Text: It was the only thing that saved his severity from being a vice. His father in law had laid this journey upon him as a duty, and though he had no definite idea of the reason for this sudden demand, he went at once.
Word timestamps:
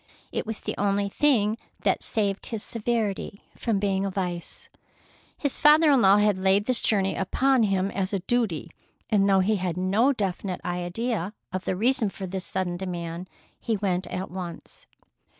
It 0.31 0.47
was 0.47 0.61
the 0.61 0.73
only 0.79 1.09
thing 1.09 1.59
that 1.83 2.03
saved 2.03 2.47
his 2.47 2.63
severity 2.63 3.43
from 3.55 3.77
being 3.77 4.03
a 4.03 4.09
vice. 4.09 4.67
His 5.37 5.59
father 5.59 5.91
in 5.91 6.01
law 6.01 6.17
had 6.17 6.39
laid 6.39 6.65
this 6.65 6.81
journey 6.81 7.15
upon 7.15 7.61
him 7.61 7.91
as 7.91 8.11
a 8.11 8.17
duty, 8.21 8.71
and 9.11 9.29
though 9.29 9.41
he 9.41 9.57
had 9.57 9.77
no 9.77 10.11
definite 10.11 10.61
idea 10.65 11.33
of 11.53 11.65
the 11.65 11.75
reason 11.75 12.09
for 12.09 12.25
this 12.25 12.45
sudden 12.47 12.77
demand, 12.77 13.29
he 13.59 13.77
went 13.77 14.07
at 14.07 14.31
once. 14.31 14.87